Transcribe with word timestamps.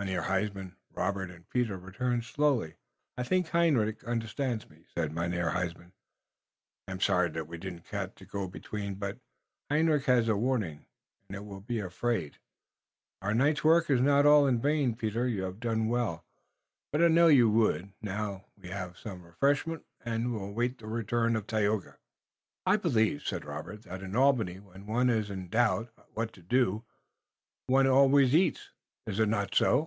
Mynheer 0.00 0.22
Huysman, 0.22 0.76
Robert 0.92 1.28
and 1.28 1.50
Peter 1.50 1.76
returned 1.76 2.22
slowly. 2.22 2.76
"I 3.16 3.24
think 3.24 3.48
Hendrik 3.48 4.04
understands 4.04 4.70
me," 4.70 4.84
said 4.94 5.12
Mynheer 5.12 5.50
Huysman; 5.50 5.92
"I 6.86 6.92
am 6.92 7.00
sorry 7.00 7.30
that 7.30 7.48
we 7.48 7.58
did 7.58 7.72
not 7.72 7.84
catch 7.84 8.14
the 8.14 8.24
go 8.24 8.46
between, 8.46 8.94
but 8.94 9.18
Hendrik 9.68 10.04
hass 10.04 10.26
had 10.26 10.28
a 10.28 10.36
warning, 10.36 10.86
und 11.28 11.34
he 11.34 11.40
will 11.40 11.60
be 11.62 11.80
afraid. 11.80 12.38
Our 13.22 13.34
night's 13.34 13.64
work 13.64 13.90
iss 13.90 14.00
not 14.00 14.24
all 14.24 14.46
in 14.46 14.60
vain. 14.60 14.94
Peter, 14.94 15.26
you 15.26 15.42
haf 15.42 15.58
done 15.58 15.88
well, 15.88 16.24
but 16.92 17.02
I 17.02 17.08
knew 17.08 17.26
you 17.26 17.50
would. 17.50 17.92
Now, 18.00 18.44
we 18.56 18.68
will 18.68 18.76
haf 18.76 18.98
some 18.98 19.24
refreshment 19.24 19.84
und 20.06 20.32
await 20.32 20.78
the 20.78 20.86
return 20.86 21.34
of 21.34 21.48
Tayoga." 21.48 21.98
"I 22.64 22.76
believe," 22.76 23.22
said 23.26 23.44
Robert, 23.44 23.82
"that 23.82 24.04
in 24.04 24.14
Albany, 24.14 24.60
when 24.60 24.86
one 24.86 25.10
is 25.10 25.28
in 25.28 25.48
doubt 25.48 25.90
what 26.14 26.32
to 26.34 26.40
do 26.42 26.84
one 27.66 27.88
always 27.88 28.32
eats. 28.32 28.70
Is 29.08 29.18
it 29.18 29.28
not 29.28 29.54
so?" 29.56 29.86